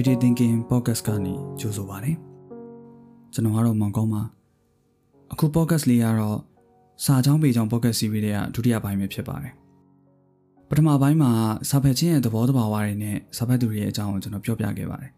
[0.00, 2.12] Clarity Thinking Podcast ကနေကြိုဆိုပါရစေ။
[3.32, 4.22] ကျွန်တော်ကတော့မောင်ကောင်းပါ။
[5.32, 6.38] အခု podcast လေးကတော့
[7.04, 9.52] စာချောင်းပေချောင်း podcast series တွေကဒုတိယပိုင်းပဲဖြစ်ပါတယ်။
[10.68, 11.30] ပထမပိုင်းမှာ
[11.70, 15.10] စာဖတ်ခြင်းရဲ့သဘောတဘာဝတွေနဲ့စာဖတ်သူတွေရဲ့အကြောင်းကိုကျွန်တော်ပြောပြခဲ့ပါတယ်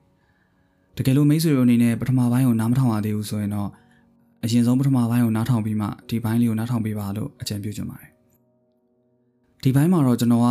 [0.96, 3.68] ။တကယ်လို့မိတ်ဆွေတို့အနေနဲ့ပထမပိုင်းကိုနားမထောင်ရသေးဘူးဆိုရင်တော့
[4.44, 8.10] အရင်ဆုံးပထမပိုင်းကိုနားထောင်ပြီးမှဒီပိုင်းလေးကိုနားထောင်ပေးပါလို့အကြံပြုချင်ပါတယ်။
[9.62, 10.48] ဒီပိုင်းမှာတော့ကျွန်တော်က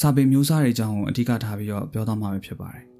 [0.00, 2.86] စာပေမျိုးစားတွေအကြောင်းကိုအဓိကထားပြီးတော့ပြောသွားမှာပဲဖြစ်ပါတယ်။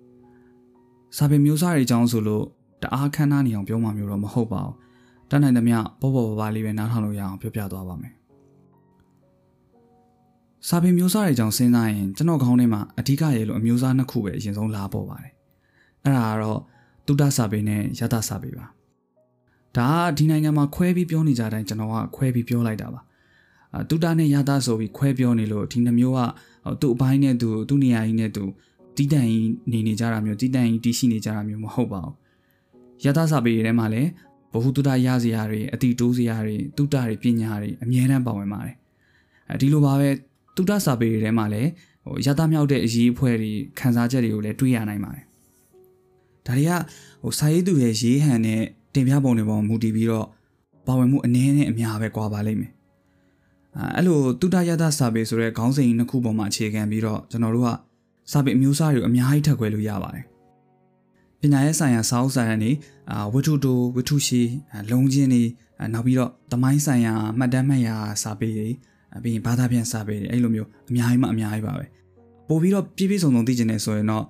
[1.16, 2.44] စာပေမျိုးစားတွေအကြောင်းဆိုလို့
[2.82, 4.74] တအားခမ်းနားနေအောင်ပြောမှမျိုးတော့မဟုတ်ပါဘူး။
[5.30, 8.14] တတ်နိုင်သမျှပေါ့ပေါ့ပါပါလေးပဲနားထောင်လို့ရအောင်ပြောပြသွားပါမယ်။
[10.68, 15.32] စာပေမျိုးစားတွေအကြောင်းစဉ်းစားရင်ကျွန်တော်ခေါင်းထဲမှာအဓိကရေလို့အမျိုးစားနှစ်ခုပဲအရင်ဆုံးလာပေါ်ပါတယ်။
[16.04, 16.60] အဲ့ဒါကတော့
[17.06, 18.66] တုဒ္ဒစာပေနဲ့ယတစာပေပါ။
[19.76, 23.00] ဒါကဒီနိုင်ငံမှာခွဲပြီးပြောနေကြတိုင်းကျွန်တော်ကခွဲပြီးပြောလိုက်တာပါ။
[23.74, 26.20] အာတုဒ္ဒနဲ့ယတဆိုပြီးခွဲပြောနေလို့ဒီနှမျိုးက
[26.80, 28.44] သူ့အပိုင်းနဲ့သူသူ့နေရာကြီးနဲ့သူ
[28.96, 32.14] တီးတန့်ကြီးနေနေကြတာမျိုးတီးတန့်ကြီးတီးရှိနေကြတာမျိုးမဟုတ်ပါဘူး
[33.04, 34.08] ယသစာပေတွေထဲမှာလည်း
[34.52, 38.76] ဘ ഹു တုဒရစရာတွေအတိတိုးစရာတွေတုဒ္ဒတွေပညာတွေအမြဲတမ်းပါဝင်ပါတယ်
[39.50, 40.08] အဲဒီလိုပါပဲ
[40.56, 41.70] တုဒ္ဒစာပေတွေထဲမှာလည်း
[42.04, 45.24] ဟိုယသမြောက်တဲ့အရေးအဖွဲ့တွေခန်းစားချက်တွေကိုလည်းတွေးရနိုင်ပါတယ်
[46.46, 46.72] ဒါတွေက
[47.22, 48.62] ဟိုစာရေးသူရဲ့ရေးဟန်နဲ့
[48.94, 50.26] တင်ပြပုံတွေပေါ်မူတည်ပြီးတော့
[50.86, 52.72] ပါဝင်မှုအနည်းနဲ့အများပဲကွာပါလိမ့်မယ်
[53.96, 57.70] အဲ့လိုတုဒ္ဒယသစာပေဆိုတဲ့ခေါင်းစဉ်နှစ်ခုပေါ်မှာအခြေခံပြီးတော့ကျွန်တော်တို့က
[58.30, 60.24] စာပေအမျိုးအစားတွေကိုအများကြီးထပ်ခွဲလို့ရပါတယ်
[61.40, 62.72] ပညာရေးဆိုင်ရာစာအုပ်စာတမ်းတွေ
[63.10, 64.42] အာဝတ္ထုတိုဝတ္ထုရှိ
[64.90, 65.42] လုံးချင်းတွေ
[65.94, 68.68] နောက်ပြီးတော့သမိုင်းဆိုင်ရာမှတ်တမ်းမှတ်ရာစာပေတွေ
[69.22, 71.84] ပြီးရင်ဘာသာပြန်စာပေတွေအဲ့လိုမျိုးအများကြီးမှအများကြီးပါပဲ
[72.48, 74.24] ပို့ပြီးတော့ပြည့်ပြည့်စုံစုံသိချင်တယ်ဆိုရင်တော့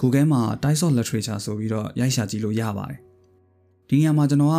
[0.00, 3.00] Google မှာ Types of Literature ဆိုပြီးတော့ရိုက်ရှာကြည့်လို့ရပါတယ်
[3.88, 4.58] ဒီနေရာမှာကျွန်တော်က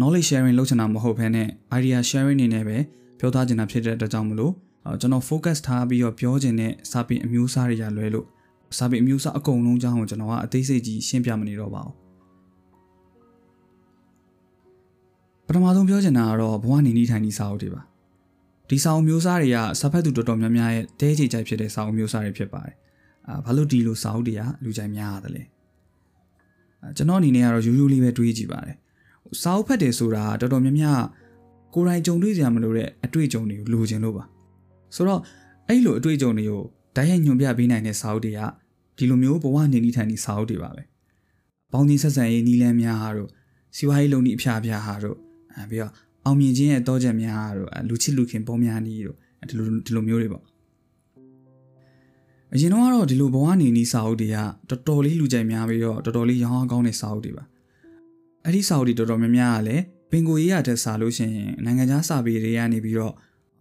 [0.00, 2.76] knowledge sharing လုပ်ချင်တာမဟုတ်ဘဲနဲ့ idea sharing နေနဲ့ပဲ
[3.18, 4.52] ပြောသားချင်တာဖြစ်တဲ့အတွက်ကြောင့်မလို့
[5.00, 8.26] ကျွန်တော် focus ထားပြီးတော့ပြောချင်တဲ့စာပေအမျိုးအစားတွေရလွဲလို့
[8.78, 11.94] စာပေအမျိုးအစားအကုန်လုံးအကြောင်းကိုကျွန်တော်ကအသေးစိတ်ကြီးရှင်းပြမနေတော့ပါဘူး
[15.46, 17.82] ပထမဆုံးပြောချင်တာကတော့ဘဝနေနေထိုင်နေစာအုပ်တွေပါ
[18.68, 22.74] ဒီစာအုပ်မျိုးစားတွေကစာဖတ်သူတော်တော်များများရဲ့တဲချေကြိုက်ဖြစ်တဲ့စာအုပ်မျိုးစားတွေဖြစ်ပါတယ်
[23.28, 25.42] အာဘာလို့ဒီလိုစာအုပ်တွေကလူကြိုက်များရတယ်လဲ
[26.96, 28.76] ကျွန်တော်အနေနဲ့ကတော့ရိုးရိုးလေးပဲတွေးကြည့်ပါတယ်
[29.42, 31.00] စာအုပ်ဖတ်တယ်ဆိုတာတော်တော်များများ
[31.74, 34.24] ကိုယ်တိုင်ကြုံတွေ့ကြရမလို့တဲ့အတွေ့အကြုံတွေကိုလိုချင်လို့ပါ
[34.94, 35.20] ဆိုတော့
[35.68, 36.62] အဲ့လိုအတွေ့အကြုံတွေကို
[36.96, 38.40] ဓာတ်ရိုက်ညွှန်ပြပေးနိုင်တဲ့စာအုပ်တွေက
[38.98, 40.82] ဒီလိုမျိုးဘဝနေနေထိုင်နေစာအုပ်တွေပါပဲ။
[41.72, 43.30] ပေါင်းသင်းဆက်ဆံရေးနီးလန်းများဟာတို့
[43.76, 45.18] စီဝါရေးလုံနီအဖျားဖျားဟာတို့
[45.56, 45.92] အဲပြီးတော့
[46.24, 49.16] အောင်မြင်ခြင်းရဲ့တောချက်များဟာတို့လူချစ်လူခင်ပေါ်များနီးတို့
[49.48, 50.42] ဒီလိုဒီလိုမျိုးတွေပေါ့။
[52.52, 54.36] အရင်တော့ဒီလိုဘဝနေနေစာအုပ်တွေက
[54.68, 57.44] တော်တော်လေးလူကြိုက်များပြီးတော့တော်တော်လေးရောင်းအောင်ကောင်းတဲ့စာအုပ်တွေပါ။
[58.44, 63.14] အဲ့ဒီစာအုပ်တွေတော်တော်များများကလည်းပင်ကိုရေးရတဲ့စာလို့ရှိရင်နိုင်ငံခြားစာပေတွေကနေပြီးတော့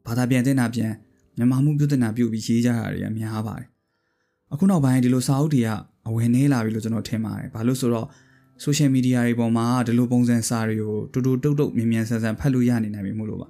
[0.07, 0.91] ဘာသာပြန်တဲ့နာပြန်
[1.37, 3.67] မြန်မာမှုပြုတဲ့နာပြုပြီးရေးကြတာတွေကများပါတယ်
[4.53, 5.69] အခုနောက်ပိုင်းဒီလိုစာအုပ်တွေက
[6.07, 8.07] အဝင်နေလာပြီလို့ကျွန်တော်ထင်ပါတယ်ဘာလို့ဆိုတော့
[8.65, 13.49] social media တွေပေါ်မှာဒီလိုပုံစံစာတွေကိုတူတူတုတ်တုတ်မြင်မြန်ဆန်ဆန်ဖတ်လို့ရနေနိုင်ပြီမို့လို့ပါ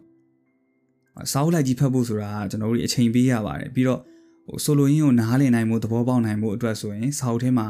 [1.32, 4.00] စာအုပ်လိုက်ကြီးဖတ်ဖို့ဆိုတာကျွန်တော်တို့အချိန်ပေးရပါတယ်ပြီးတော့
[4.48, 7.68] ဟိုဆိုလိုရင်းကိုနားလည်နိုင်မှုသဘောပေါက်နိုင်မှုအတွက်ဆိုရင်စာအုပ်ထဲမှာ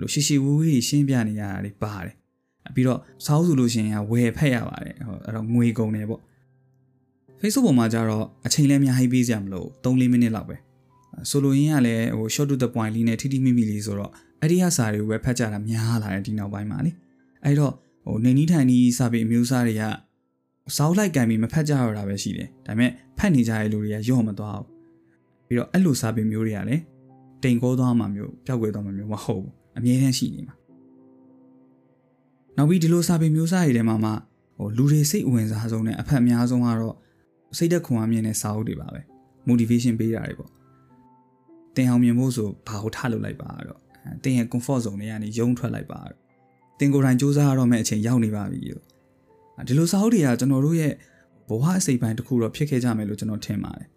[0.00, 2.14] လို့ရှိရှိဝူးဝီးရှင်းပြနေရတာတွေပါတယ်
[2.74, 6.20] ပြီးတော့စာအုပ်ဆိုလို့ရှိရင်ဝယ်ဖက်ရပါတယ်ဟိုအဲ့တော့ငွေကုန်တယ်ပေါ့
[7.40, 10.56] Facebook ပေါ်မှာကျတော့အချိန်လည်းအများကြီးပေးစရာမလို3-4မိနစ်လောက်ပဲ
[11.30, 16.92] ဆိုလိုရင်းကလည်းဟို short to the point လေးနဲ့ထိထိမိမိလေးဆိုတော့အဲ့ဒီဟာစာတွေကိုပဲဖတ်ကြတာများလာတယ်ဒီနောက်ပိုင်းမှာလေ
[17.44, 17.72] အဲ့တော့
[18.04, 19.82] ဟိုနေနီးထိုင်နီးစာပေအမျိုးအစားတွေက
[20.76, 24.68] စောက်လိုက်ကန်ပြီးမဖတ်ကြရတာပဲရှိတယ်ဒါပေမဲ့ဖတ်နေကြတဲ့လူတွေကရော့မသွားဘူး
[25.46, 26.82] ပြီးတော့အဲ့လိုစာပေမျိုးတွေကလည်း
[27.42, 30.54] တိမ်ကိုသွားမှမျိုးပျောက်ကွယ်သွားမှမျိုးမဟုတ်ဘူးအမြဲတမ်းရှိနေမှာ
[32.56, 34.10] နောက်ပြီးဒီလိုစာပေမျိုးစားတွေထဲမှာမှ
[34.56, 36.96] ဟိုလူတွေစိတ်ဝင်စားဆုံးနဲ့အဖက်အများဆုံးကတော့
[37.56, 39.00] စိတ်သက်ခွန်အားမြင်တဲ့စာအုပ်တွေပါပဲ
[39.48, 40.50] motivation ပေးတာတွေပေါ့
[41.76, 43.80] တင်အောင်မြင်ဖို့ဆိုဘာကိုထလုပ်လိုက်ပါတော့
[44.24, 46.18] တင်ရဲ့ comfort zone တွေကနေယုံထွက်လိုက်ပါတော့
[46.80, 48.82] တင်ကိုယ်တိုင်စူးစမ်းရတော့မယ့်အချိန်ရောက်နေပါပြီလို့
[49.68, 50.92] ဒီလိုစာအုပ်တွေကကျွန်တော်တို့ရဲ့
[51.48, 53.88] ဘဝအစိပ်ပိုင်းတစ်ခုတော့ဖြစ်ခဲ့ကြမယ်လို့ကျွန်တော်ထင်ပါတယ်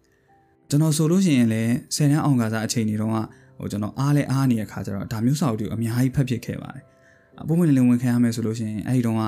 [0.70, 3.18] ကျွန်တော်ဆိုလို့ရှိရင်လည်းဆယ်တန်းအောင်ကစားအချိန်တွေတုန်းက
[3.58, 6.84] ဟိုကျွန်တော်အားလဲအားနေတဲ့ခါကျတော့ဒါမျိုးစာအုပ်တွေအများကြီးဖတ်ဖြစ်ခဲ့ပါတယ်
[7.42, 9.22] အပုံမှန်လင်းဝင်ခံရမယ်ဆိုလို့ရှိရင်အဲ့ဒီတုန်းက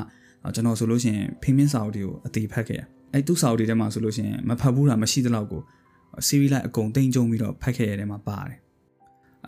[0.54, 2.82] ကျွန်တော်ဆိုလို့ရှိရင်ဖိမင်းစာအုပ်တွေကိုအသေးဖတ်ခဲ့ရ
[3.12, 5.62] အဲ့သူ့စာအုပ်တွေထဲမှာဆိုလို့ရှိရင်မဖတ်ဘူးတာမရှိသလောက်ကို
[6.26, 8.58] series လိုက်အကုန်တိမ်ကြုံပြီးတော့ဖတ်ခဲ့ရတဲ့မှာပါတယ်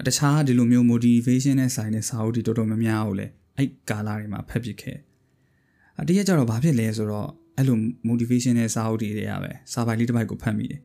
[0.06, 4.99] တခြားဒီလိုမျိုး motivation နဲ့ဆိုင်တဲ့စာအုပ်တွေတော်တော်များများကိုလည်းအဲ့ကာလတွေမှာဖတ်ဖြစ်ခဲ့
[6.00, 7.78] အတရက်ကျတော့ဘာဖြစ်လဲဆိုတော့အဲ့လို
[8.08, 10.81] motivation နဲ့စာအုပ်တွေတွေကပဲစာပိုင်လေးတစ်ပိုက်ကိုဖတ်မိတယ်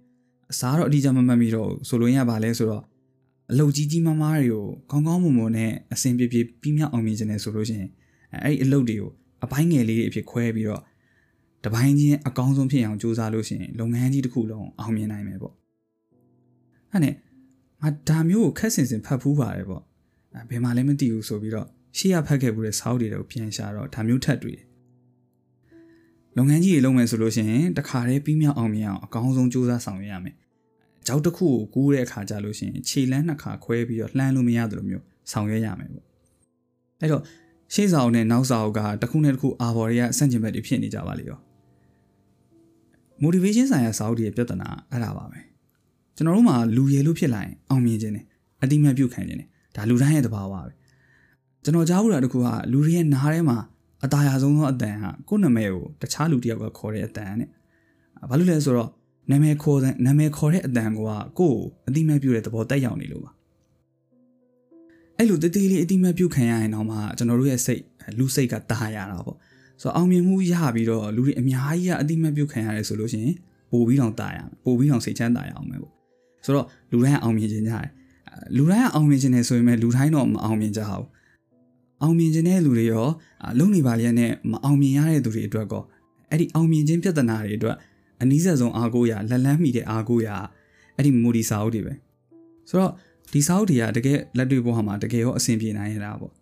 [0.52, 2.84] အစားတော့အတိအကျမမှတ်မိတော့ဆိုလိုရင်းကဘာလဲဆိုတော့
[3.52, 7.90] အလုပ်ကြီးကြီးမားမားတွေကိုကောင်းကောင်းမွန်မွန်နဲ့အဆင်ပြေပြေပြီးမြောက်အောင်မြင်ခြင်းနဲ့ဆိုလို့ရှိရင်
[8.44, 9.12] အဲ့ဒီအလုပ်တွေကို
[9.44, 10.82] အပိုင်းငယ်လေးတွေအဖြစ်ခွဲပြီးတော့
[11.66, 15.54] တပိုင်းချင်းအကောင်းဆုံးဖြစ်အောင်ကြိုးစားလို့ရှိရင်လုပ်ငန်းကြီးတစ်ခုလုံးအောင်မြင်နိုင်မယ်ပေါ့
[16.92, 17.16] အဲ့နဲ့
[17.82, 19.84] ငါဒါမျိုးကိုခက်ဆင်ဆင်ဖတ်ဖူးပါတယ်ပေါ့
[20.50, 21.68] ဘယ်မှလည်းမသိဘူးဆိုပြီးတော့
[21.98, 24.66] ရှေ့ရဖတ်ခဲ့မှုတဲ့စာအုပ်တွေကိုပြန်ရှာတော့ဒါမျိုးထပ်တွေ့တယ်
[26.38, 30.36] လုပ်ငန်းကြီးတွေလုပ်မယ်ဆိုလို့ရှိရင်တခါတည်းပြီးမြောက်အောင်မြင်အောင်အကောင်းဆုံးစူးစမ်းဆောင်ရွက်ရမယ်
[31.08, 36.06] ကြောက်တစ်ခုကိုကူးတဲ့အခါကြလို့ရှိရင်ခြေလန်းနှစ်ခါခွဲပြီးတော့လှမ်းလို့မရတယ်လို့မျိုးဆောင်ရွက်ရမယ်ပေါ့
[37.02, 37.24] အဲ့တော့
[37.74, 41.40] ရှေ့ဆောင်နဲ့နောက်ဆောင်ကတစ်ခုနဲ့တစ်ခုအာဘော်တွေကဆန့်ကျင်ဘက်တွေဖြစ်နေကြပါလေရော
[43.24, 45.40] motivation ဆိုင်ရာစာအုပ်တွေပြဿနာအဲ့ဒါပါပဲ
[46.16, 48.26] ကျွန်တော်တို့မှာလူရည်လို့ဖြစ်လာရင်အောင်မြင်ခြင်းနဲ့
[48.64, 50.74] အတိမတ်ပြုတ်ခံခြင်းနဲ့ဒါလူတိုင်းရဲ့သဘာဝပဲ
[51.64, 53.58] ကျွန်တော်ကြားဘူးတာတခုကလူတွေရဲ့နားထဲမှာ
[54.04, 57.50] အตาရဆုံးသောအတန်ဟာကိုယ့်နာမည်ကိုတခြားလူတယောက်ကခေါ်တဲ့အတန်နဲ့
[58.30, 58.90] ဘာလို့လဲဆိုတော့
[59.32, 61.54] နာမည်ခေါ်တဲ့နာမည်ခေါ်တဲ့အတန်ကကိုယ့်ကို
[61.88, 63.32] အတိမတ်ပြုတ်တဲ့သဘောတက်ရောက်နေလို့ပါ
[65.18, 67.84] အဲ့လိုတတိလေးအတိမတ်ပြုတ်ခံရရင်တော့မှကျွန်တော်တို့ရဲ့စိတ်
[68.18, 69.38] လူစိတ်ကတာရတာပေါ့
[69.82, 73.36] ဆိုတော့အောင်မြင်မှုရပြီးတော့လူတွေအများကြီးကအတိမတ်ပြုတ်ခံရတယ်ဆိုလို့ရှိရင်
[73.72, 75.94] ပို့ပြီးတော့တာရမယ်ပို့ပြီးတော့စိတ်ချမ်းသာရအောင်မယ်ပေါ့
[76.46, 77.88] ဆိုတော့လူတိုင်းအောင်မြင်ခြင်းကြတယ်
[78.58, 81.06] လူတိုင်းအောင်မြင်ခြင်းနဲ့ဆိုရင်လည်းလူတိုင်းတော့မအောင်မြင်ကြဘူး
[82.02, 83.08] အောင်မြင်ခြင်းတဲ့လူတွေရော
[83.60, 85.84] လုံနေပါလျက်နဲ့မအောင်မြင်ရတဲ့သူတွေအတွက်ကော
[86.30, 87.76] အဲ့ဒီအောင်မြင်ခြင်းပြဿနာတွေအတွက်
[88.22, 90.30] အနည်းဆုံးအားကိုးရလက်လန်းမိတဲ့အားကိုးရ
[90.96, 91.94] အဲ့ဒီမူဒီစာအုပ်တွေပဲ
[92.70, 92.92] ဆိုတော့
[93.34, 96.34] ဒီစာအုပ်တွေကတကယ်လက်တွေ့ဘဝမှာတကယ်ရောအဆင်ပြေနိုင်ရတာပေါ့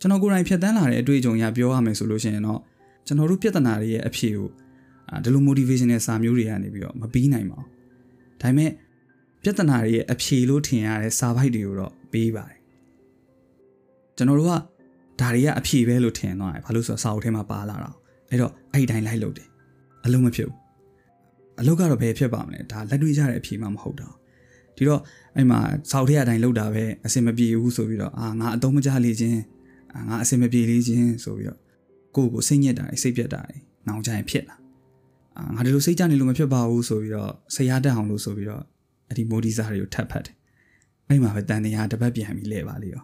[0.00, 2.60] ကျွန်တော်ကိုယ်တိုင်ဖြတ်တန်းလာတဲ့အတွေ့အကြုံရပြောရမယ်ဆိုလို့ရှိရင်တော့
[3.06, 4.48] ကျွန်တော်တို့ပြဿနာတွေရဲ့အဖြေကို
[5.24, 7.68] ဒီလို motivation နဲ့စာမျိုးတွေကနေပြီးတော့မပြီးနိုင်ပါဘူး
[8.40, 8.70] ဒါပေမဲ့
[9.42, 12.58] ပြဿနာတွေရဲ့အဖြေလို့ထင်ရတဲ့စာပိုက်တွေကိုတော့ပေးပါတယ်
[14.16, 14.52] ကျွန်တော်တို့က
[15.20, 17.90] ဒါတွေကအဖြေပဲလို့ထင်သွားတယ်ဘာလို့ဆိုတော့စာအုပ်ထဲမှာပါလာတာ
[18.30, 19.48] အဲ့တော့အဲ့ဒီတိုင်းလိုက်လုပ်တယ်
[20.04, 20.58] အလုံးမဖြစ်ဘူး
[21.60, 24.14] အလုပ်ကတော့ဘယ်ဖြစ်ပါမလဲဒါလက်တွေ့ကြတဲ့အဖြေမှမဟုတ်တော့
[24.76, 25.00] ဒီတော့
[25.36, 25.58] အဲ့မှာ
[25.90, 29.40] စာအုပ်ထဲအတိုင်းလုပ်တာပဲအဆင်မပြေဘူးဆိုပြီးတော့အာငါအတုံးမကြလေခြင်း
[30.08, 31.60] ငါအဆင်မပြေလေးခြင်းဆိုပြီးတော့
[32.16, 33.40] ကိုယ့်ကိုစိတ်ညစ်တာစိတ်ပြတ်တာ
[33.88, 34.56] နောင်ကြရင်ဖြစ်လာ
[35.36, 38.62] အာငါဒီလိုစိတ်ကြနေလို့မဖြစ်ပါဘူးဆိုပြီးတော့ဆရာတက်အောင်လို့ဆိုပြီးတော့
[39.08, 40.34] အဲ့ဒီမိုဒီစာတွေကိုထပ်ဖတ်တယ်
[41.08, 43.02] အဲ့မှာပဲတန်တရားတစ်ပတ်ပြန်ပြီးလဲပါလေရော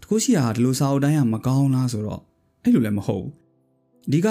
[0.00, 2.20] တခုရှိတာဒီလိုစာအုပ်တိုင်းကမကောင်းလားဆိုတော့
[2.62, 3.32] အဲ့လိုလည်းမဟုတ်ဘူး
[4.12, 4.28] ဒီက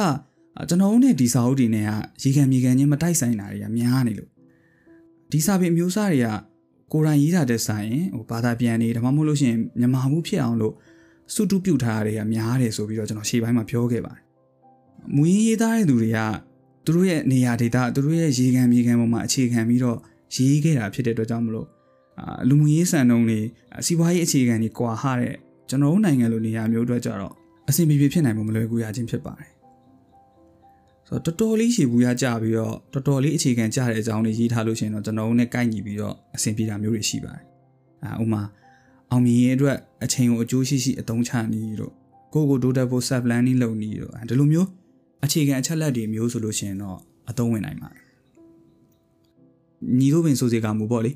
[0.70, 1.90] ကျွန်တော်တို့နဲ့ဒီစာအုပ်တွေနဲ့က
[2.24, 4.30] ရေခံမြေခံချင်းမတိုက်ဆိုင်တာတွေကများနေလို့
[5.32, 6.28] ဒီစာပေအမျိုးအစားတွေက
[6.92, 10.74] ကိုယ်တိုင်ရေးတာတဲ့ဆိုင်ဟိုဘာသာပြန်နေဒါမှမဟုတ်လို့ရှိရင်မြန်မာမှုဖြစ်အောင်လို့
[11.36, 14.24] စုတုပြုတ်ထားတာတွေကများတယ်ဆိုပြီးတော့ကျွန်တော်ရှေ့ပိုင်းမှာပြောခဲ့ပါတယ်။
[15.16, 16.20] မူရင်းရေးသားတဲ့သူတွေက
[16.86, 19.98] သူတို့ရဲ့နေရာဒေတာသူတို့ရဲ့ရေခံမြေခံပေါ်မှာအခြေခံပြီးတော့
[20.36, 21.68] ရေးခဲ့တာဖြစ်တဲ့အတွက်ကြောင့်မလို့
[22.20, 23.40] အာလူမှုရေးစံနှုန်းတွေ
[23.86, 25.36] စီးပွားရေးအခြေခံတွေကွာဟတဲ့
[25.70, 27.34] ကျွန်တော်တို့နိုင်ငံလိုနေရာမျိုးအတွက်ကြတော့
[27.70, 29.52] အဆင်ပြေပြေဖြစ်နိုင်မှုမလွယ်ကူရခြင်းဖြစ်ပါတယ်။
[31.08, 37.44] ဆိုတော့တော်တော်လေးရှည်ဘူးရကြပြီးတော့တော်တော်လေးအခြေခံကြတဲ့အကြောင်းတွေရေးထားလို့ရှိရင်တော့ကျွန်တော်တို့နဲ့ကိုက်ညီပြီးတော့အဆင်ပြေတာမျိုးတွေရှိပါတယ်။
[38.04, 38.42] အာဥမာ
[39.12, 41.94] အောင်မြင်ရေးအတွက်အချိန်ကိုအကျိုးရှိရှိအသုံးချနေတို့
[42.34, 44.68] ကိုကိုတိုးတက်ဖို့ set planning လုပ်နေတို့ဒီလိုမျိုး
[45.26, 46.98] အခြေခံအချက်လက်တွေမျိုးဆိုလို့ရှိရင်တော့
[47.30, 48.04] အသုံးဝင်နိုင်ပါတယ်
[50.00, 51.12] ညီတို့ပင်ဆိုစီကမူပေါ့လေ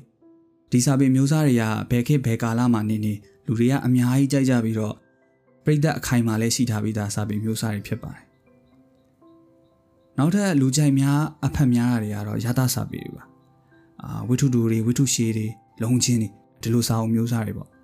[0.72, 3.12] ဒီစာပေမျိုးစားတွေကဘယ်ခေတ်ဘယ်ကာလမှာနေနေ
[3.46, 4.94] လူတွေကအများကြီးကြိုက်ကြပြီးတော့
[5.64, 8.24] ပြိတ္တအခိုင်မာလည်းရှိထားပြီးသားစာပေမျိုးစားတွေဖြစ်ပါတယ်
[10.18, 13.24] နောက်ထပ်လူကြိုက်များအဖက်များတွေကတော့ရသစာပေတွေပါ
[14.02, 15.46] အာဝိထုတူတွေဝိထုရှည်တွေ
[15.82, 16.28] လုံချင်းတွေ
[16.62, 17.75] ဒီလိုစာအုပ်မျိုးစားတွေပေါ့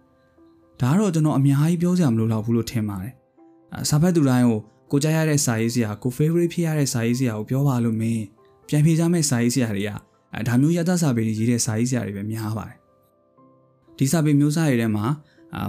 [0.83, 3.13] ဒါကတော့ကျွန်တော်အများကြီးပြောစရာမလိုတော့ဘူးလို့ထင်ပါတယ်။
[3.89, 8.23] စာဖတ်သူတိုင်းကိုကိုကြားရတဲ့စာရေးစရာကို favorite ဖြစ်ရတဲ့စာရေးစရာကိုပြောပါလို့မင်း
[8.69, 9.91] ပြန်ဖြေကြမဲ့စာရေးစရာတွေက
[10.35, 12.79] အဲဒါမျိုးရတစာပေတွေရေးတဲ့စာရေးစရာတွေပဲများပါတယ်။
[13.99, 15.07] ဒီစာပေမျိုးစားတွေထဲမှာ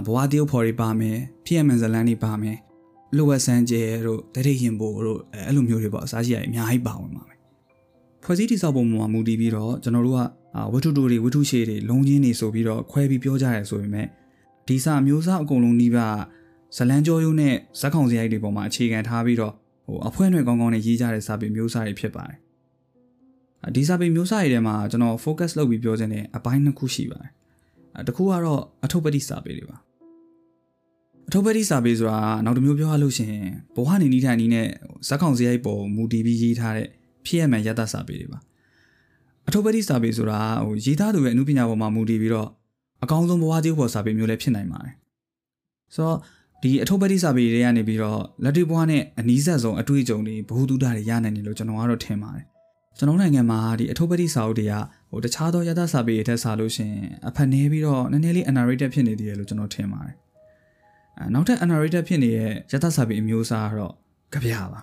[0.06, 2.58] ဘဝတရုပ်ဖော်တွေပါမယ်ဖြစ်ရမှန်ဇလန်းတွေပါမယ်
[3.16, 7.38] လိုဝက်ဆန်းကျဲတို့တတိရင်ဘိုတို့အဲ့လိုမျိုးတွေပေါ့အစားရှိရအများကြီးပါဝင်ပါမယ်။
[8.24, 10.20] ဖွဲ့စည်းတိစောက်ပုံမှာမူတည်ပြီးတော့ကျွန်တော်တို့က
[10.72, 14.06] ဝတ္ထုတူတွေဝတ္ထုရှည်တွေလုံးချင်းတွေဆိုပြီးတော့ခွဲပြီးပြောကြရဲဆိုပေမဲ့
[14.68, 16.08] ဒီစာမျိုးစားအကုန်လုံးနှိပါ
[16.76, 19.52] ဇလန်းကြောရိုးနဲ့ဇက်ခေါင်စရိုက်တွေပေါ်မှာအခြေခံထားပြီးတော့
[19.86, 22.38] ဟိုအဖွဲနဲ့ကောင်းကောင်းနဲ့ရေးကြတဲ့စာပေမျိုးစားတွေဖြစ်ပါတယ်
[23.76, 27.32] ဒီစာပေမျိုးစားတွေထဲမှာကျွန်တော် focus လုပ်ပြီးပြောချင်တဲ့အပိုင်းနှစ်ခုရှိပါတယ်
[28.08, 29.78] တခုကတော့အထုပ်ပတိစာပေတွေပါ
[31.28, 34.68] အထုပ်ပတိစာပေဆိုတာနောက်တစ်မျိုးပြောရလို့ရှိရင်ဘဝနေနီးထိုင်နီးနဲ့
[35.08, 36.88] ဇက်ခေါင်စရိုက်ပေါ်မူတည်ပြီးရေးထားတဲ့
[37.26, 38.38] ဖြစ်ရမှန်ရတစာပေတွေပါ
[39.48, 42.48] အထုပ်ပတိစာပေဆိုတာဟိုရေးသားသူရဲ့အမှုပညာပေါ်မှာမူတည်ပြီးတော့
[43.04, 44.94] အကောင်းဆုံးဘဝတည်ဖို့စာပေမျိုးလည်းဖြစ်နိုင်ပါတယ်
[45.94, 46.18] ဆိုတော့
[46.62, 52.44] ဒီအထုပ်ပတိစာပေတွေကနေပြီးတော့လက်တွေ့ဘဝနဲ့အနီးစပ်ဆုံးအတွေ့အကြုံတွေဘ ഹു တုဒ္ဒတွေရနိုင်တယ်လို့ကျွန်တော်ကတော့ထင်ပါတယ်
[52.98, 54.74] ကျွန်တော်နိုင်ငံမှာဒီအထုပ်ပတိစာအုပ်တွေက
[55.10, 56.92] ဟိုတခြားသောရသစာပေတွေထက်စာလို့ရှင်
[57.28, 60.16] အဖက်နေပြီးတော့နည်းနည်းလေး underrated ဖြစ်နေသေးတယ်လို့ကျွန်တော်ထင်ပါတယ်
[61.18, 63.92] အဲနောက်ထပ် underrated ဖြစ်နေတဲ့ရသစာပေအမျိုးအစားကတော့
[64.32, 64.80] ကြပြပါ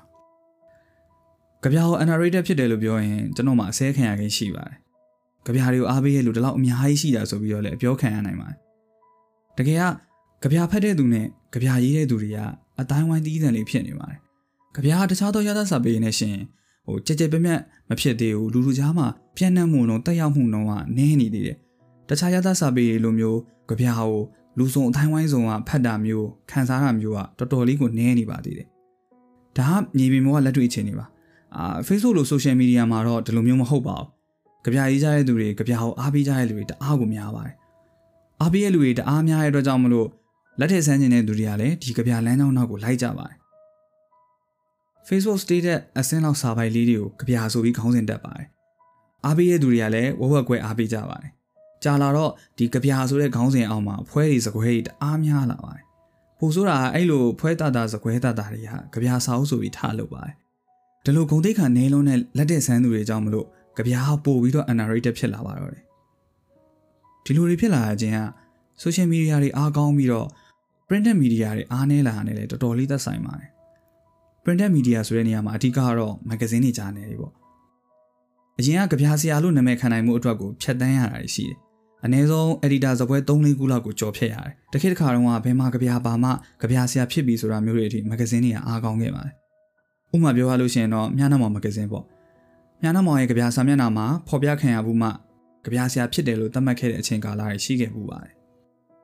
[1.63, 4.77] ကြပြကို underrated ဖြစ်တယ်လို့ပြောရင်ကျွန်တော်မှအစဲခံရခြင်းရှိပါတယ်
[5.45, 8.57] ကြပြားတွေကိုအားပေးရလို့ဒီလောက်အများကြီးရှိတာဆိုပြီးတော့လည်းအပြောခံရနိုင်ပါတယ်
[9.57, 9.83] တကယ်က
[10.41, 12.38] ကြပြားဖတ်တဲ့သူနဲ့ကြပြားရေးတဲ့သူတွေက
[12.79, 14.19] အတိုင်းဝိုင်းတီးတန်လေးဖြစ်နေပါတယ်
[14.75, 16.38] ကြပြားတခြားသောရသစာပေနဲ့ရှင်
[16.88, 19.07] ဟိုကြက်ကြက်ပြက်ပြက်မဖြစ်သေးဘူးလူလူကြားမှာ
[19.38, 21.57] ပြန့်နှံ့မှုလုံးတက်ရောက်မှုလုံးကနည်းနေသေးတယ်
[22.10, 24.21] တတခြားရသစာပေလိုမျိုးကြပြာကို
[24.57, 28.67] လူစုံအတိုင်းဝိုင်းစုံကဖတ်တာမျိုးခန်းစားတာမျိုးကတော်တော်လေးကိုနည်းနေပါသေးတယ်
[29.57, 31.05] ဒါကမြေပြင်ပေါ်ကလက်တွေ့အခြေအနေပါ
[31.57, 34.07] အာ Facebook လို social media မှာတော့ဒီလိုမျိုးမဟုတ်ပါဘူး
[34.63, 37.55] ကြပြရေးကြတဲ့သူတွေကြပြကိုအားပေးကြတဲ့လူတွေတအားကိုများပါတယ်
[38.41, 40.07] အားပေးတဲ့လူတွေတအားများတဲ့အတွက်ကြောင့်မလို့
[40.59, 43.37] လက်ထက်ဆန်းကျင်တဲ့သူတွေကလည်းဒီကြပြလမ်းကြောင်းနောက်ကိုလိုက်ကြပါတယ်
[45.07, 48.47] Facebook status အစင်းလောက်စာပိုက်လေးတွေကိုကြပြဆိုပြီးခေါင်းစဉ်တက်ပါတယ်
[49.25, 51.31] အားပေးတဲ့သူတွေကလည်းဝဝက်ကွဲအားပေးကြပါတယ်
[51.83, 55.83] ကြာလာတော့ဒီကြပြဆိုတဲ့ခေါင်းစဉ်အောက်မှာဖွဲတွေစကွဲတွေတအားများလာပါတယ်
[56.39, 60.35] ပိုဆိုတာအဲ့လိုဖွဲတာတာစကွဲတာတာတွေကကြပြစာအုပ်ဆိုပြီးထားလုပ်ပါတယ်
[61.03, 63.47] ဒီလိုဂုံတိတ်ခါနေလုံးနဲ့လက်တဲ့ဆန်းသူတွေကြောင့်မလို့
[63.77, 65.83] ကြပြဟာပို့ပြီးတော့ underrated ဖြစ်လာပါတော့တယ်
[67.25, 68.21] ဒီလိုတွေဖြစ်လာခြင်းက
[68.83, 70.27] social media တွေအားကောင်းပြီးတော့
[70.87, 73.49] printed media တွေအားနည်းလာတယ်လေတော်တော်လေးသက်ဆိုင်ပါတယ်
[74.43, 77.33] printed media ဆိုတဲ့နေရာမှာအဓိကကတော့ magazine တွေကြားနေတယ်ပေါ့
[78.59, 81.57] အရင်ကကြပြဆရာလို့နာမည်ခံနိုင်မှုအတွက်ကိုဖြတ်တန်းရတာရှိတယ်
[82.03, 86.29] အနည်းဆုံး editor ဇပွဲ3-4ခုလောက်ကိုကြော်ဖြတ်ရတယ်တခေတ်တစ်ခါတုန်းကဘယ်မှာကြပြပါမှ
[86.61, 89.33] ကြပြဆရာဖြစ်ပြီဆိုတာမျိုးတွေအထိ magazine တွေကအားကောင်းခဲ့ပါတယ်
[90.13, 92.05] ဥပမာပြောရလို့ရှိရင်တော့မြားနာမောင် magazine ပေါ့
[92.81, 95.09] မြားနာမောင်ရဲ့ကြပြစာမျက်နှာမှာဖော်ပြခံရမှုမှ
[95.63, 98.33] ကြပြဆရာဖြစ်တယ်လို့သတ်မှတ်ခဲ့တဲ့အချိန်ကာလတွေရှိခဲ့မှုပါတယ်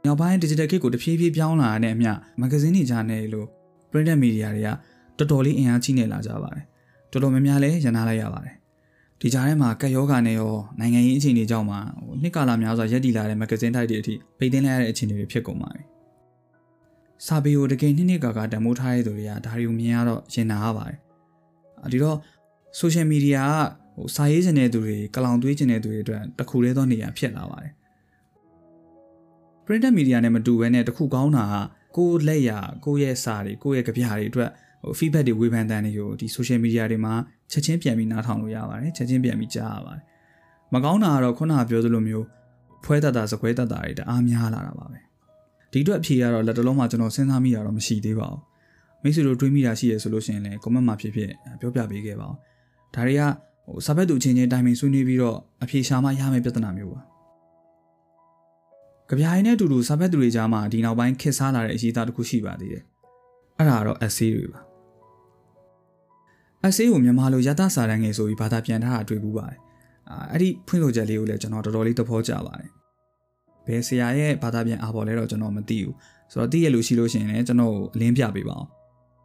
[0.05, 3.47] နောက်ပိုင်း digital kit ကိုတဖြည်းဖြည်းပြောင်းလာတဲ့အမျှ magazine တွေကြားနေလို့
[3.91, 4.69] printed media တွေက
[5.17, 6.65] တော်တော်လေးအင်အားကြီးနေလာကြပါတယ်
[7.11, 8.55] တော်တော်များများလည်းရန်နာလိုက်ရပါတယ်
[9.21, 15.83] ဒီကြားထဲမှာကက်ယောဂါနဲ့ရောနိုင်ငံရေးအခြေအနေကြောင့်မှဟိုနှစ်ကာလများစွာရက်တည်လာတဲ့မဂ္ဂဇင်းတိုက်တွေအထိပိတ်သိမ်းလိုက်ရတဲ့အခြေအနေတွေဖြစ်ကုန်ပါပြီ။
[17.25, 20.97] စာပေကိုတကယ်နှစ်နှစ်ကာကာတမိုးထားရတဲ့သူတွေကဒါတွေကိုမြင်ရတော့ရင်နာရပါတယ်။
[21.91, 22.17] ဒီတော့
[22.79, 27.73] social media ကဟိုစာရေးချင်တဲ့သူတွေကလောင်သွေးချင်တဲ့သူတွေအတွက်တခုတည်းသောနေရာဖြစ်လာပါတယ်။
[29.65, 31.45] printed media နဲ့မတူဘဲနဲ့တခုကောင်းတာ
[31.95, 32.51] ကကိုယ်လက်ရ
[32.85, 34.49] ကိုယ့်ရဲ့စာတွေကိုယ့်ရဲ့ကြပြတွေအတွက်
[34.83, 37.13] ဟို feedback တွေဝေဖန်တန်တွေကိုဒီ social media တွေမှာ
[37.51, 40.03] ချက်ချင်းပြန်ပြီးနားထောင်လို့ရပါတယ်ချက်ချင်းပြန်ပြီးကြားရပါတယ်
[40.73, 42.25] မကောင်းတာကတော့ခုနကပြောသလိုမျိုး
[42.83, 44.99] ဖွဲတတ်တာစကွဲတတ်တာတွေတအားများလာတာပါပဲ
[45.71, 48.41] ဒီအတွက်အဖြေကတော့လက်တလုံးမှာကျွန်တော်စဉ်းစားမိတာတော့မရှိသေးပါဘူး
[49.03, 52.35] မိတ်ဆွေတို့တွေးမိတာရှိရဆိုလို့ရှိရင်လည်း comment မှာဖြစ်ဖြစ်ပြောပြပေးခဲ့ပါဦး
[52.95, 53.23] ဒါတွေက
[53.67, 57.01] ဟိုစာဖက်သူချင်းချင်းတိုင်ပင်ဆွေးနွေးပြီးတော့အဖြေရှာမှရမယ့်ပြဿနာမျိုးပါ
[59.09, 62.83] ကြပြိုင်နဲ့အတူတူစာဖက်သူတွေကြားမှာဒီနောက်ပိုင်းခက်စားလာတဲ့အရေးသားတစ်ခုရှိပါသေးတယ်
[63.57, 64.67] အဲ့ဒါကတော့ essay တွေပါ
[66.65, 69.59] အဆေးကိုမြန်မာလိုရသစာတန်းငယ်ဆိုပြီးဘာသာပြန်ထားတာတွေ့ဘူးပါတယ်။
[70.31, 72.69] အဲ့ဒီဖွင့်ဆိုချက်လေးကိုလည်းကျွန်တော်တော်တော်လေးသဘောကျပါတယ်။
[73.65, 75.93] ဘယ်ဆရာရဲ့ဘာသာပြန်အားပေါ်လဲတော့ကျွန်တော်မသိဘူး။
[76.31, 78.69] ဆိုတော့သိရလို့ရှိလို့ရှိရင်လည်းကျွန်တော်အလင်းပြပေးပါအောင်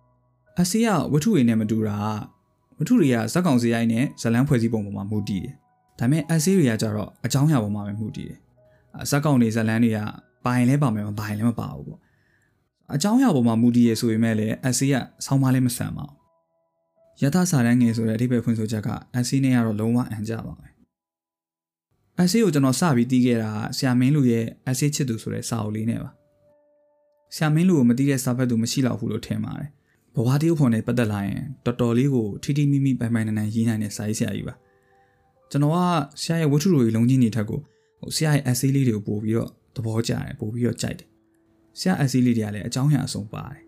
[0.60, 1.96] ။အဆေးကဝတ္ထုတွေနဲ့မတူတာ
[2.82, 5.54] ဝတ္ထုတွေကဇက်ကောင်စရိုက်နဲ့ဇလန်းဖွဲ့စည်းပုံပေါ်မှာမူတည်တယ်။
[5.98, 8.38] ဒါပေမဲ့အဆေးတွေကကြတော့အကြောင်းအရာပေါ်မှာပဲမူတည်တယ်။
[9.10, 9.98] ဇက်ကောင်တွေဇလန်းတွေက
[10.44, 12.00] ပိုင်လဲပါမယ်မပိုင်လဲမပါဘူးပေါ့။
[12.94, 20.66] အကြောင်းအရာပေါ်မှာမူတည်ရဆိုပေမဲ့လည်းအဆေးကဆောင်းမလဲမဆန်ပါဘူးယထာစာတန်းငယ်ဆိုတဲ့အဓိပ္ပာယ်ဖွင့်ဆိုချက်ကအက်ဆီနဲ့ကတော့လုံးဝအန်ကြပါပဲ
[22.18, 26.10] အက်ဆီကိုကျွန်တော်စပြီးတီးခဲ့တာဆရာမင်းလူရဲ့အက်ဆီချစ်သူဆိုတဲ့စာအုပ်လေးနဲ့ပါ
[27.34, 29.70] ဆရာမင်းလူကိုမတီးတဲ့စာဖတ်သူမရှိတော့ဘူးလို့ထင်ပါတယ်
[30.14, 34.54] ဘဝတရုပ်ဖော်နဲ့ပတ်သက်လာရင်တော်တော်လေးကိုထီထီမိမိပိုင်ပိုင်နန်နန်ရေးနိုင်တဲ့စာရေးဆရာကြီးပါ
[35.50, 35.78] ကျွန်တော်က
[36.22, 37.60] ဆရာရဲ့ဝတ္ထုတွေလုံးချင်းနေထက်ကို
[38.00, 41.08] ဟိုဆရာရဲ့အက်ဆီလေးတွေကိုပို့ပြီးတော့သဘောကျတယ်ပို့ပြီးတော့ကြိုက်တယ်
[41.78, 43.60] ဆရာအက်ဆီလေးတွေကလည်းအကြောင်းအရာအစုံပါတယ်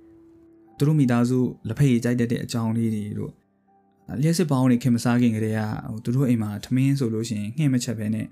[0.77, 3.33] သူတို့မိသားစုလက်ဖက်ရည်ကြိုက်တဲ့အကြောင်းလေးတွေတို့
[4.23, 5.61] လျှက်စစ်ပေါင်းတွေခင်မစားခင်ကတည်းက
[5.91, 8.27] ဟိုသူတို့အိမ်မှာထမင်းဆိုလို့ရှိရင်ငှက်မချက်ပဲနဲ့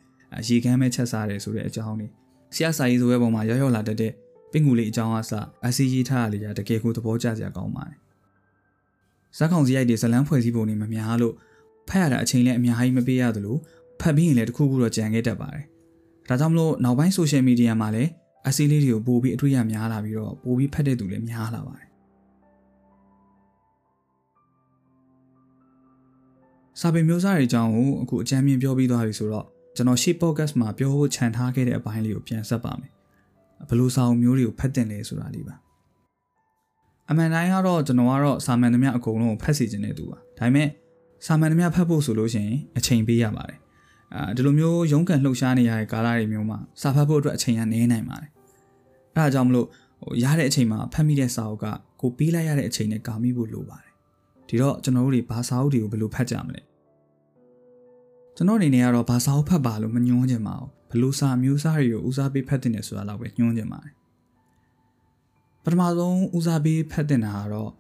[0.49, 2.11] ရေကမ်းပဲချက်စားတယ်ဆိုတဲ့အကြောင်းလေး
[2.54, 4.12] ဆရာစာရေးဆိုတဲ့ပုံမှာရောက်ရောက်လာတတ်တဲ့
[4.52, 5.33] ပင့်ကူလေးအကြောင်းအစ
[5.66, 8.01] အစီရေးထားရလေတကယ်ကိုသဘောကျစရာကောင်းပါတယ်
[9.38, 11.34] ဇက်ကောင်စရိုက်တွေဇလန်းဖွဲ့စည်းပုံတွေမများလို့
[11.88, 13.56] ဖတ်ရတာအချိန်လည်းအများကြီးမပေးရသလို
[14.00, 15.64] ဖတ်ပြီးရင်လည်းတခုခုတော့ကြံခဲ့တတ်ပါတယ်
[16.28, 18.10] ဒါကြောင့်မလို့နောက်ပိုင်းဆိုရှယ်မီဒီယာမှာလည်း
[18.48, 21.88] အစီလေးတွေကိုပို့ပြီးအတွေ့အကြုံများလာပြီးတော့ပို့ပြီးဖတ်တဲ့သူလည်းများလာပါတယ်
[26.80, 29.46] စာပေမျိုးစားတွေအကြောင်းကိုအခုအကြမ်းမြင်ပြောပြီးသွားပြီဆိုတော့
[29.76, 32.92] ကျွန်တော်ရှေ့ podcast မှာပြောဖို့ခြံထားခဲ့တဲ့အပိုင်းလေးကိုပြန်ဆက်ပါမယ်
[33.68, 35.54] ဘယ်လိုစာအုပ်မျိုးတွေကိုဖတ်တင်လဲဆိုတာလေးပါ
[37.11, 40.68] အမှန်တိုင်းကတော့ကျွန်တော်ကတော့စာမှန်သမျှအကုန်လုံးကိုဖတ်စီခြင်းတဲ့သူပါဒါပေမဲ့
[41.26, 43.59] စာမှန်သမျှဖတ်ဖို့ဆိုလို့ရှိရင်အချိန်ပေးရပါတယ်
[44.14, 48.30] အဲဒီလိုမျိုးရုန်းကန်လှုပ်ရှားနေရတဲ့ကာလတွေမျိုးမှာစာဖတ်ဖို့အတွက်အချိန်ကနည်းနိုင်ပါတယ်
[49.14, 49.66] အဲဒါကြောင့်မလို့
[50.02, 51.66] ဟိုရတဲ့အချိန်မှာဖတ်မိတဲ့စာအုပ်က
[52.00, 53.92] ကိုပေးလိုက်ရတဲ့အချိန်နဲ့ကာမိဖို့လိုပါတယ်
[54.49, 56.62] ဒီတော့ကျွန်တော်တို့တွေဘာစာအုပ်တွေကိုဘယ်လိုဖတ်ကြမလဲ
[58.37, 63.92] ကျွန်တော်အနေနဲ့ကတော့ဘာစာအုပ်ဖတ်ပါလို့မညွှန်းချင်ပါဘူးဘလို့စာမျိုးစားတွေကိုဦးစားပေးဖတ်တင်တယ်ဆိုတာတော့ပဲညွှန်းချင်ပါတယ်
[65.64, 67.71] ပထမဆုံးဦးစားပေးဖတ်တင်တာကတော့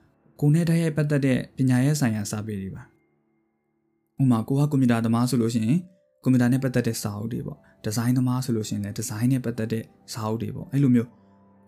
[0.40, 2.82] ကိုယ်နဲ့တည်းရဲ့ပတ်သက်တဲ့ပညာရေးဆိုင်ရာစာပေတွေပါ
[4.20, 5.78] ဥပမာကိုကကွန်ပျူတာသမားဆိုလို့ရှိရင်
[6.22, 11.08] ကွန်ပျူတာနဲ့ပတ်သက်တဲ့စာအုပ်တွေပေါ့ဒီဇိုင်းသမားဆိုလို့ရှိရင်လည်းဒီဇိုင်းနဲ့ပတ်သက်တဲ့စာအုပ်တွေပေါ့အဲ့လိုမျိုး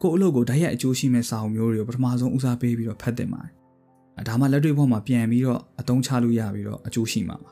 [0.03, 7.51] ကိုယ့်အလုပ်ကိုဓာတ်ရိုက်အကျိုးရှိမဲ့စာအုပ်မျိုးတွေကိုပထမဆုံးဦးစားပေးပြီးတော့ဖတ်တင်ပါတယ်ဒါမှလက်တွေ့ဘဝမှာပြန်ပြီးတော့အသုံးချလို့ရပြီးတော့အကျိုးရှိမှာပါ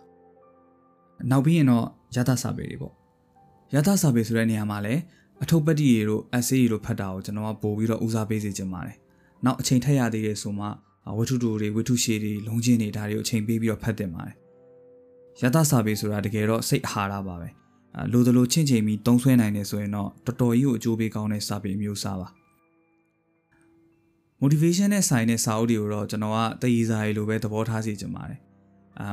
[1.30, 2.94] နောက်ပြီးရင်တော့ရသစာပေတွေပေါ့
[3.74, 5.00] ရသစာပေဆိုတဲ့နေရာမှာလည်း
[5.42, 8.96] အထုပ်ပတ်တိတွေတို့ essay တွေတို့ဖတ်တာကိုကျွန်တော်ကပို့ပြီးတော့ဦးစားပေးစေချင်ပါတယ်။
[9.44, 10.66] နောက်အချိန်ထက်ရသေးတယ်ဆိုမှ
[11.18, 14.36] ဝတ္ထုတူတွေဝတ္ထုရှည်တွေလုံးချင်းတွေဒါတွေကိုအချိန်ပေးပြီးတော့ဖတ်တင်ပါတယ်။
[15.40, 17.48] ရသစာပေဆိုတာတကယ်တော့စိတ်အာဟာရပါပဲ။
[17.96, 22.28] အဲလိုသလိုချင့်ချိန်ပြီးတုံးဆွဲနိုင်တယ်ဆိုရင်တော့တော်တော်ကြီးကိုအကျိုးပေးကောင်းတဲ့စာပေမျိုးစားပါ။
[24.42, 28.51] motivation နဲ့ဆိုင်တဲ့စာအုပ်တွေကိုတော့ကျွန်တော်ကတည်ရည်စာရီလိုပဲသဘောထားစီချင်ပါတယ်။အာ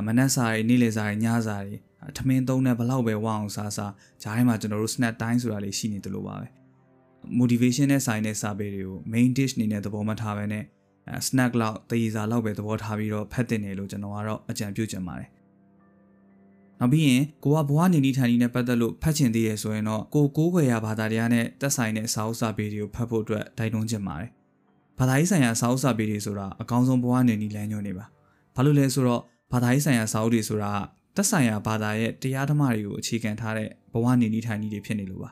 [0.06, 1.74] မနက်စာရီနေ့လယ်စာရီညစာရီ
[2.16, 6.46] ထမင်းသုံးတဲ့ဘလောက်ပဲဝအောင်စားစားဂျားထဲမှာကျွန်တော်တို့ snack time ဆိုတာလေးရှိနေတယ်လို့ပါပဲ
[7.38, 10.64] motivation နဲ့ဆိုင်တဲ့စာပေတွေကို main dish အနေနဲ့သဘောမထားဘဲနဲ့
[11.26, 15.28] snack လောက်တည်ရည်စာလောက်ပဲသဘောထားပြီးတော့ဖတ်တင်တယ်လို့ကျွန်တော်ကတော့အကြံပြုချင်ပါတယ်
[16.80, 24.30] နောက်ပြီးရင်ကိုကဘဝနေနေထိုင်နေနဲ့ပတ်သက်လို့ဖတ်ချင်သေးရဆိုရင်တော့ကိုကိုးခွေရဘာသာတရားနဲ့တက်ဆိုင်တဲ့စာအုပ်စာပေတွေကိုဖတ်ဖို့အတွက်တိုက်တွန်းချင်ပါတယ်
[24.98, 28.06] ဘာသာရေးဆိုင်ရာစာအုပ်စာပေတွေဆိုတာအကောင်းဆုံးဘဝနေနေလမ်းညွှန်နေပါ
[28.54, 29.22] ဘာလို့လဲဆိုတော့
[29.52, 30.72] ဘာသာရေးဆိုင်ရာစာအုပ်တွေဆိုတာ
[31.16, 35.30] သက်ဆိုင်ရာဘာသာရဲ့တရားဓမ္မတွေကိုအခြေခံထားတဲ့ဘဝနေနေထိုင်နေတွေဖြစ်နေလို့ပါ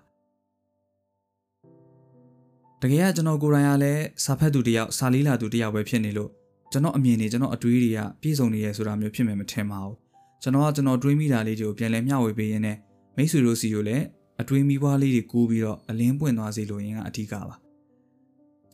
[2.82, 6.30] တကယ်ကကျွန်တော်ကိုယ်တိုင်ကလည်းစာဖတ်သူတယောက်စာလေးလာသူတယောက်ပဲဖြစ်နေလို့
[6.72, 9.96] ကျွန်တော်အမြင်တွေကျွန်တော်အတွေးတွေကပြည့်စုံနေရဆိုတာမျိုးဖြစ်မယ်မထင်ပါဘူး
[10.42, 12.76] ကျွန်တော်ကကျွန်တော်တွေးမိတာလေးတွေကိုပြန်လဲမျှဝေပေးရင်းနဲ့
[13.16, 14.04] မိတ်ဆွေတို့စီကိုလည်း
[14.40, 17.56] အတွေးမိပွားလေးတွေကူးပြီးတော့အလင်းပွင့်သွားစေလိုရင်းကအဓိကပါ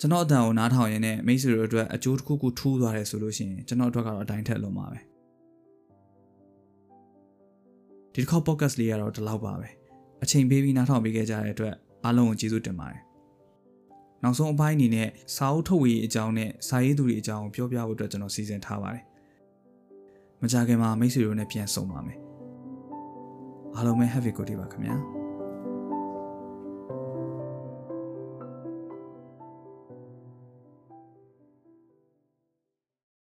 [0.00, 5.13] ကျွန်တော်အတန်ကိုနားထောင်ရင်းနဲ့မိတ်ဆွေတို့အတွက်အကျိုးတစ်ခုခုထူးသွားတယ်ဆိုလို့ရှိရင်ကျွန်တော်အတွက်ကတော့အတိုင်းထက်လုံးပါပဲ
[8.14, 9.68] ဒီတစ်ခေါက် podcast လေးကတော့ဒီလောက်ပါပဲ
[10.22, 13.00] အချိန်ပေးပြီးနားထောင်ပေးခဲ့ကြတဲ့အတွက်အားလုံးကိုကျေးဇူးတင်ပါတယ်
[14.22, 19.04] နောက်ဆုံးအပိုင်းအနေနဲ့စာအုပ်ထုတ်ဝေရေးအကြောင်းနဲ့စာရေးသူတွေအကြောင်းပြောပြဖို့အတွက်ကျွန်တော်စီစဉ်ထားပါတယ်
[20.40, 22.18] မကြခင်မှာမိတ်ဆွေတို့နဲ့ပြန်ဆုံပါမယ်
[23.76, 25.13] အားလုံးပဲ have a good day ပါခင်ဗျာ